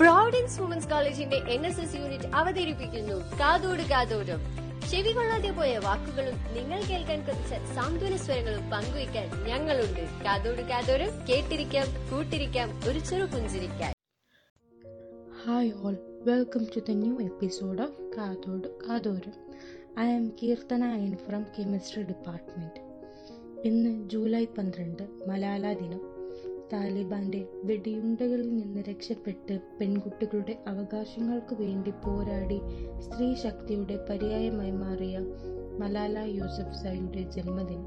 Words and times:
Providence 0.00 0.60
women's 0.60 0.88
കോളേജിന്റെ 0.88 1.36
N 1.36 1.66
S 1.66 1.80
S 1.80 1.94
unit 1.94 2.24
അവതരിപ്പിക്കുന്നു. 2.24 3.14
കാതോട് 3.40 3.82
കാതോടും 3.82 4.40
ചെവി 4.90 5.12
കൊള്ളാതെ 5.12 5.50
പോയ 5.50 5.78
വാക്കുകളും 5.78 6.36
നിങ്ങൾ 6.56 6.82
കേൾക്കാൻ 6.82 7.20
കൊതിച്ച 7.20 7.74
സാന്ത്വന 7.74 8.16
സ്വരങ്ങളും 8.16 8.70
പങ്കുവയ്ക്കാൻ 8.70 9.28
ഞങ്ങളുണ്ട്. 9.44 10.02
കാതോട് 10.24 10.62
കാതോടും 10.62 11.26
കേട്ടിരിക്കാം 11.28 11.86
കൂട്ടിരിക്കാം 12.10 12.68
ഒരു 12.88 12.98
ചെറു 12.98 13.24
പുഞ്ചിരിക്കാൻ. 13.24 13.92
Hi 15.44 15.72
all 15.82 15.96
welcome 16.22 16.64
to 16.64 16.78
the 16.78 16.90
new 16.90 17.20
episode 17.20 17.82
of 17.82 18.16
കാതോട് 18.16 18.88
കാതോരം. 18.88 19.36
I 19.98 20.08
am 20.16 20.28
Keerthana 20.42 20.84
and 20.84 21.18
from 21.18 21.46
chemistry 21.58 22.02
department 22.02 22.82
ഇന്ന് 23.68 24.08
ജൂലൈ 24.08 24.44
പന്ത്രണ്ട് 24.44 25.02
മലാല 25.28 25.72
ദിനം. 25.72 26.15
താലിബാന്റെ 26.72 27.40
വെടിയുണ്ടകളിൽ 27.64 28.48
നിന്ന് 28.56 28.80
രക്ഷപ്പെട്ട് 28.88 29.60
പെൺകുട്ടികളുടെ 29.80 30.58
അവകാശങ്ങൾക്ക് 30.66 31.54
വേണ്ടി 31.54 31.92
പോരാടി 32.04 32.58
സ്ത്രീ 33.00 33.34
ശക്തിയുടെ 33.34 33.96
പര്യായമായി 34.08 34.70
മാറിയ 34.70 35.18
മലാല 35.78 36.18
യൂസഫ് 36.18 36.78
സായിയുടെ 36.82 37.22
ജന്മദിനം. 37.36 37.84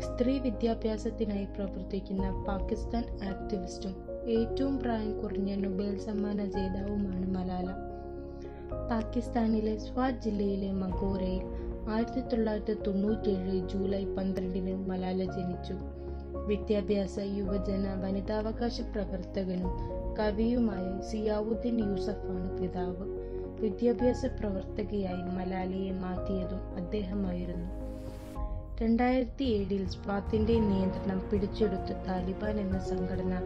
സ്ത്രീ 0.00 0.38
വിദ്യാഭ്യാസത്തിനായി 0.38 1.44
പ്രവർത്തിക്കുന്ന 1.44 2.44
പാകിസ്ഥാൻ 2.44 3.04
ആക്ടിവിസ്റ്റും 3.28 3.94
ഏറ്റവും 4.28 4.78
പ്രായം 4.78 5.12
കുറഞ്ഞ 5.20 5.54
നൊബേൽ 5.56 5.98
സമ്മാന 5.98 6.44
ജേതാവുമാണ് 6.44 7.26
മലാല. 7.36 7.68
പാകിസ്ഥാനിലെ 8.90 9.78
സ്വാത് 9.78 10.20
ജില്ലയിലെ 10.24 10.72
മഗോരയിൽ 10.72 11.44
ആയിരത്തി 11.90 12.20
തൊള്ളായിരത്തി 12.20 12.74
തൊണ്ണൂറ്റേഴ് 12.86 13.68
ജൂലൈ 13.68 14.04
പന്ത്രണ്ടിന് 14.04 14.74
മലാല 14.88 15.20
ജനിച്ചു. 15.36 15.76
വിദ്യാഭ്യാസ 16.36 17.18
യുവജന 17.18 18.02
വനിതാവകാശ 18.04 18.80
പ്രവർത്തകനും 18.80 19.70
കവിയുമായ 20.18 21.10
സിയാവുദ്ദീൻ 21.10 21.78
യൂസഫാണ് 21.78 22.58
പിതാവ്. 22.58 23.28
വിദ്യാഭ്യാസ 23.60 24.26
പ്രവർത്തകയായി 24.26 25.22
മലാലയെ 25.36 25.92
മാറ്റിയതും 25.92 26.76
അദ്ദേഹമായിരുന്നു. 26.76 27.88
രണ്ടായിരത്തി 28.82 29.44
ഏഴിൽ 29.44 29.88
സ്വാത്തിന്റെ 29.88 30.58
നിയന്ത്രണം 30.58 31.22
പിടിച്ചെടുത്ത 31.32 31.92
താലിബാൻ 32.06 32.60
എന്ന 32.60 32.78
സംഘടന 32.78 33.40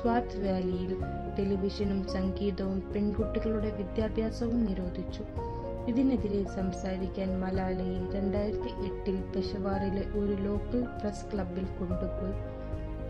സ്വാത്ത് 0.00 0.48
വാലിയിൽ 0.48 0.96
ടെലിവിഷനും 1.38 2.08
സംഗീതവും 2.08 2.92
പെൺകുട്ടികളുടെ 2.94 3.76
വിദ്യാഭ്യാസവും 3.76 4.64
നിരോധിച്ചു. 4.64 5.47
ഇതിനെതിരെ 5.88 6.44
സംസാരിക്കാൻ 6.44 7.40
മലാലയെ 7.40 7.98
രണ്ടായിരത്തി 8.14 8.70
എട്ടിൽ 8.86 9.16
പെഷവാറിലെ 9.32 10.02
ഒരു 10.18 10.34
ലോക്കൽ 10.42 10.82
പ്രസ് 11.00 11.24
ക്ലബിൽ 11.32 11.64
കൊണ്ടുപോയി. 11.64 12.34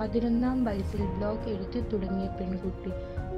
പതിനൊന്നാം 0.00 0.64
വയസ്സിൽ 0.64 1.02
ബ്ലോഗ് 1.06 1.48
എഴുതി 1.48 1.80
തുടങ്ങിയ 1.80 2.28
പെൺകുട്ടി 2.40 2.90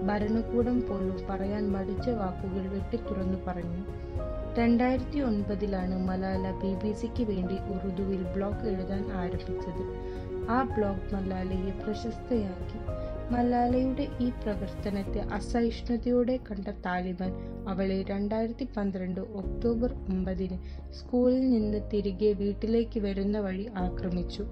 ഭരണകൂടം 0.06 0.80
പോലും 0.80 1.18
പറയാൻ 1.30 1.72
മടിച്ച 1.72 2.08
വാക്കുകൾ 2.10 2.68
വെട്ടിത്തുറന്നു 2.68 3.38
പറഞ്ഞു. 3.46 3.82
രണ്ടായിരത്തി 4.58 5.18
ഒൻപതിലാണ് 5.18 6.08
മലാല 6.08 6.50
ബി 6.50 6.74
ബി 6.74 6.92
സിക്ക് 6.92 7.22
വേണ്ടി 7.22 7.54
ഉറുദുവിൽ 7.54 8.22
ബ്ലോഗ് 8.22 8.68
എഴുതാൻ 8.68 9.12
ആരംഭിച്ചത്. 9.12 9.82
ആ 10.50 10.62
ബ്ലോഗ് 10.62 11.14
മലാലയെ 11.14 11.70
പ്രശസ്തയാക്കി. 11.70 12.80
മലാലയുടെ 13.32 14.08
ഈ 14.20 14.30
പ്രവർത്തനത്തെ 14.30 15.20
അസഹിഷ്ണുതയോടെ 15.20 16.36
കണ്ട 16.36 16.68
താലിബാൻ 16.68 17.32
അവളെ 17.68 18.02
രണ്ടായിരത്തി 18.02 18.68
പന്ത്രണ്ട് 18.76 19.20
ഒക്ടോബർ 19.20 19.92
ഒമ്പതിന് 19.92 20.58
സ്കൂളിൽ 20.92 21.50
നിന്ന് 21.50 21.90
തിരികെ 21.92 22.32
വീട്ടിലേക്ക് 22.32 23.00
വരുന്ന 23.00 23.38
വഴി 23.38 23.66
ആക്രമിച്ചു. 23.76 24.42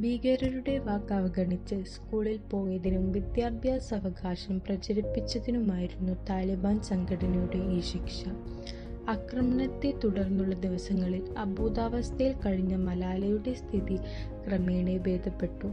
ഭീകരരുടെ 0.00 0.78
വാക്ക് 0.78 1.12
അവഗണിച്ച് 1.12 1.74
സ്കൂളിൽ 1.74 2.40
പോയതിനും 2.50 3.12
വിദ്യാഭ്യാസ 3.12 3.94
അവകാശം 3.94 4.60
പ്രചരിപ്പിച്ചതിനുമായിരുന്നു 4.60 6.12
താലിബാൻ 6.30 6.82
സംഘടനയുടെ 6.82 7.56
ഈ 7.56 7.80
ശിക്ഷ. 7.80 8.24
ആക്രമണത്തെ 9.10 9.94
തുടർന്നുള്ള 10.04 10.54
ദിവസങ്ങളിൽ 10.54 11.34
അബോധാവസ്ഥയിൽ 11.38 12.34
കഴിഞ്ഞ 12.46 12.74
മലാലയുടെ 12.76 13.54
സ്ഥിതി 13.54 13.96
ക്രമേണ 14.46 14.96
ഭേദപ്പെട്ടു. 14.96 15.66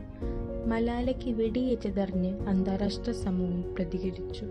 മലാലയ്ക്ക് 0.66 1.32
വെടിയേറ്റതറിഞ്ഞ് 1.32 2.40
അന്താരാഷ്ട്ര 2.40 3.12
സമൂഹം 3.12 3.76
പ്രതികരിച്ചു. 3.76 4.46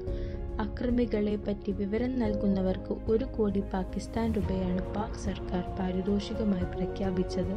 അക്രമികളെ 0.61 1.37
പറ്റി 1.37 1.73
വിവരം 1.73 2.19
നൽകുന്നവർക്ക് 2.19 3.11
ഒരു 3.11 3.25
കോടി 3.25 3.61
പാകിസ്ഥാൻ 3.61 4.33
രൂപയാണ് 4.33 4.95
പാക് 4.95 5.19
സർക്കാർ 5.19 5.77
പാരിതോഷികമായി 5.79 6.65
പ്രഖ്യാപിച്ചത്. 6.65 7.55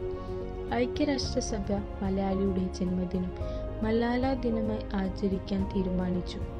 ഐക്യരാഷ്ട്രസഭ 0.73 1.71
മലയാളിയുടെ 2.03 2.73
ജന്മദിനം 2.73 3.31
മലാല 3.83 4.33
ദിനമായി 4.33 4.95
ആചരിക്കാൻ 4.95 5.69
തീരുമാനിച്ചു. 5.75 6.58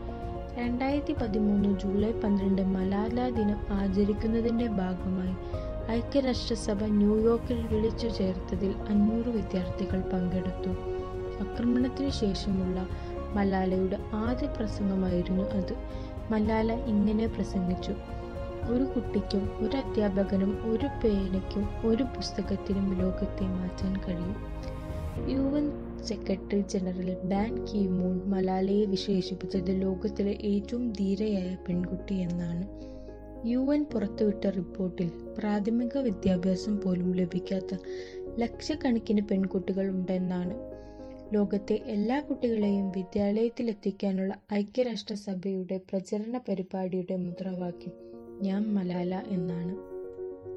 രണ്ടായിരത്തി 0.59 1.13
പതിമൂന്ന് 1.13 1.79
ജൂലൈ 1.79 2.11
പന്ത്രണ്ട് 2.11 2.61
മലാല 2.61 3.29
ദിനം 3.29 3.57
ആചരിക്കുന്നതിന്റെ 3.69 4.67
ഭാഗമായി 4.67 5.35
ഐക്യരാഷ്ട്രസഭ 5.91 6.83
ന്യൂയോർക്കിൽ 6.83 7.67
വിളിച്ചു 7.71 8.07
ചേർത്തതിൽ 8.07 8.75
അഞ്ഞൂറ് 8.89 9.27
വിദ്യാർത്ഥികൾ 9.27 10.01
പങ്കെടുത്തു. 10.01 10.69
ആക്രമണത്തിനു 11.43 12.09
ശേഷമുള്ള 12.09 12.87
മലാലയുടെ 13.33 13.99
ആദ്യ 14.13 14.47
പ്രസംഗമായിരുന്നു 14.47 15.43
അത്. 15.43 15.73
മലാല 16.31 16.73
ഇങ്ങനെ 16.73 17.27
പ്രസംഗിച്ചു. 17.27 17.91
ഒരു 18.69 18.83
കുട്ടിക്കും 18.83 19.51
ഒരു 19.57 19.77
അധ്യാപകനും 19.77 20.71
ഒരു 20.71 20.87
പേനയ്ക്കും 21.03 21.69
ഒരു 21.85 22.03
പുസ്തകത്തിനും 22.03 22.99
ലോകത്തെ 22.99 23.43
മാറ്റാൻ 23.43 23.95
കഴിയും. 24.07 24.35
U 25.29 25.57
N 25.57 25.88
secretary 26.03 26.61
general 26.61 27.17
Ban 27.23 27.65
Ki 27.65 27.87
Moon 27.87 28.21
മലാലയെ 28.25 28.85
വിശേഷിപ്പിച്ചത് 28.85 29.81
ലോകത്തിലെ 29.81 30.37
ഏറ്റവും 30.43 30.93
ധീരയായ 30.93 31.57
പെൺകുട്ടി 31.67 32.15
എന്നാണ്. 32.15 32.89
യു 33.47 33.59
എൻ 33.59 33.83
പുറത്തുവിട്ട 33.83 34.45
റിപ്പോർട്ടിൽ 34.45 35.11
പ്രാഥമിക 35.37 35.97
വിദ്യാഭ്യാസം 35.97 36.81
പോലും 36.81 37.11
ലഭിക്കാത്ത 37.11 37.77
ലക്ഷക്കണക്കിന് 38.39 39.21
പെൺകുട്ടികൾ 39.31 39.89
ഉണ്ടെന്നാണ്. 39.89 40.55
ലോകത്തെ 41.33 41.79
എല്ലാ 41.85 42.19
കുട്ടികളെയും 42.19 42.89
വിദ്യാലയത്തിലെത്തിക്കാനുള്ള 42.89 44.35
ഐക്യരാഷ്ട്രസഭയുടെ 44.53 45.77
പ്രചരണ 45.89 46.37
പരിപാടിയുടെ 46.49 47.15
മുദ്രാവാക്യം 47.15 47.93
ഞാൻ 48.41 48.73
മലാല 48.73 49.23
എന്നാണ്. 49.27 49.98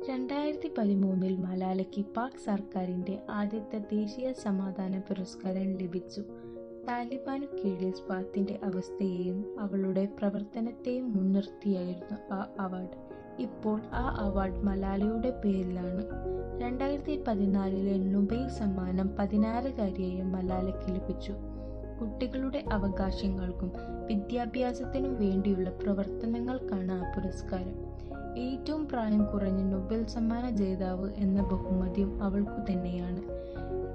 രണ്ടായിരത്തി 0.08 0.70
പതിമൂന്നിൽ 0.78 1.36
മലാലയ്ക്ക് 1.36 2.04
പാക് 2.16 2.44
സർക്കാരിന്റെ 2.44 3.22
ആദ്യത്തെ 3.30 3.78
ദേശീയ 3.78 4.32
സമാധാന 4.32 4.98
പുരസ്കാരം 4.98 5.78
ലഭിച്ചു. 5.78 6.20
താലിബാനു 6.88 7.46
കീഴിൽ 7.46 7.90
സ്വാത്തിന്റെ 7.90 8.60
അവസ്ഥയെയും 8.64 9.60
അവളുടെ 9.60 10.08
പ്രവർത്തനത്തെയും 10.18 11.16
മുൻനിർത്തിയായിരുന്നു 11.16 12.34
ആ 12.34 12.46
അവാർഡ്. 12.60 13.12
ഇപ്പോൾ 13.42 13.80
ആ 13.92 14.16
അവാർഡ് 14.18 14.62
മലാലയുടെ 14.62 15.30
പേരിലാണ്. 15.44 16.04
രണ്ടായിരത്തി 16.62 17.22
പതിനാലിലെ 17.28 17.98
നൊബേൽ 17.98 18.48
സമ്മാനം 18.48 19.16
പതിനാറുകാരിയായ 19.18 20.22
മലാലയ്ക്ക് 20.22 20.94
ലഭിച്ചു. 20.94 21.32
കുട്ടികളുടെ 22.00 22.64
അവകാശങ്ങൾക്കും 22.72 23.72
വിദ്യാഭ്യാസത്തിനും 24.06 25.20
വേണ്ടിയുള്ള 25.20 25.70
പ്രവർത്തനങ്ങൾക്കാണ് 25.70 26.81
പുരസ്കാരം. 27.16 27.92
ഏറ്റവും 28.38 28.88
പ്രായം 28.88 29.24
കുറഞ്ഞ 29.24 29.62
നൊബേൽ 29.62 30.06
സമ്മാന 30.06 30.50
ജേതാവ് 30.50 31.10
എന്ന 31.16 31.42
ബഹുമതിയും 31.42 32.22
അവൾക്കു 32.22 32.72
തന്നെയാണ്. 32.72 33.22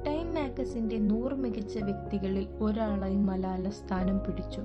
ടൈം 0.05 0.35
മാഗസിന്റെ 0.35 0.99
നൂറ് 0.99 1.33
മികച്ച 1.33 1.77
വ്യക്തികളിൽ 1.77 2.47
ഒരാളായി 2.61 3.15
മലാല 3.15 3.69
സ്ഥാനം 3.69 4.17
പിടിച്ചു. 4.17 4.61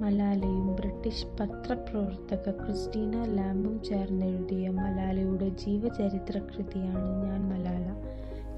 മലാലയും 0.00 0.76
ബ്രിട്ടീഷ് 0.76 1.26
പത്രപ്രവർത്തക 1.40 2.50
ക്രിസ്റ്റീന 2.50 3.24
ലാംബും 3.24 3.82
ചേർന്നെഴുതിയ 3.82 4.68
മലാലയുടെ 4.68 5.48
ജീവചരിത്ര 5.48 6.38
കൃതിയാണ് 6.38 7.24
ഞാൻ 7.24 7.40
മലാല. 7.48 7.86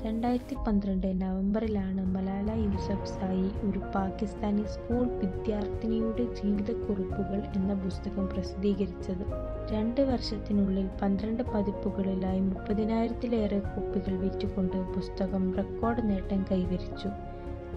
രണ്ടായിരത്തി 0.04 0.56
പന്ത്രണ്ട് 0.66 1.06
നവംബറിലാണ് 1.20 2.02
മലാല 2.14 2.50
യൂസഫ്സായി 2.62 3.46
ഒരു 3.66 3.80
പാകിസ്ഥാനി 3.94 4.64
സ്കൂൾ 4.64 5.04
വിദ്യാർത്ഥിനിയുടെ 5.20 6.24
ജീവിതക്കുറിപ്പുകൾ 6.40 7.40
എന്ന 7.58 7.74
പുസ്തകം 7.74 8.24
പ്രസിദ്ധീകരിച്ചത്. 8.32 9.24
രണ്ട് 9.72 10.00
വർഷത്തിനുള്ളിൽ 10.00 10.88
പന്ത്രണ്ട് 11.02 11.42
പതിപ്പുകളിലായി 11.42 12.40
മുപ്പതിനായിരത്തിലേറെ 12.40 13.60
കോപ്പികൾ 13.70 14.16
വിറ്റുകൊണ്ട് 14.24 14.76
പുസ്തകം 14.96 15.46
റെക്കോർഡ് 15.60 16.04
നേട്ടം 16.10 16.42
കൈവരിച്ചു. 16.50 17.10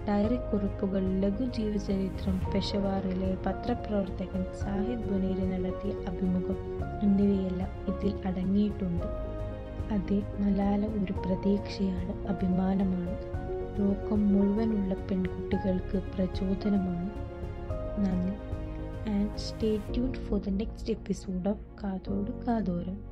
ഡയറി 0.08 0.38
കുറിപ്പുകൾ 0.50 1.02
ലഘു 1.24 1.46
ജീവചരിത്രം 1.56 2.36
പെഷവാറിലെ 2.52 3.32
പത്രപ്രവർത്തകൻ 3.46 4.44
സാഹിദ് 4.52 5.08
ബുനേരി 5.08 5.46
നടത്തിയ 5.54 5.94
അഭിമുഖം 6.10 6.60
എന്നിവയെല്ലാം 7.02 7.72
ഇതിൽ 7.92 8.14
അടങ്ങിയിട്ടുണ്ട്. 8.26 9.08
അതെ 9.90 10.22
മലാല 10.38 10.86
ഒരു 10.86 11.12
പ്രതീക്ഷയാണ് 11.12 12.26
അഭിമാനമാണ്. 12.26 13.38
ലോകം 13.78 14.28
മുഴുവനുള്ള 14.28 14.94
പെൺകുട്ടികൾക്ക് 14.94 16.02
പ്രചോദനമാണ്. 16.14 17.10
നന്ദി. 18.06 18.48
And 19.10 19.38
stay 19.38 19.76
for 20.14 20.40
the 20.40 20.48
next 20.48 20.90
episode 20.90 21.48
of 21.48 21.66
കാതോട് 21.82 22.46
കാതോരം 22.46 23.07